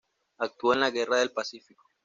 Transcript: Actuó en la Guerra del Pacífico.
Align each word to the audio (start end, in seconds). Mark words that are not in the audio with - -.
Actuó 0.39 0.73
en 0.73 0.79
la 0.79 0.89
Guerra 0.89 1.17
del 1.17 1.29
Pacífico. 1.31 1.87